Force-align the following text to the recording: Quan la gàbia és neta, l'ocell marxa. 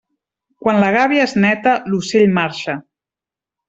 Quan 0.63 0.79
la 0.85 0.87
gàbia 0.95 1.27
és 1.29 1.37
neta, 1.45 1.77
l'ocell 1.93 2.37
marxa. 2.43 2.81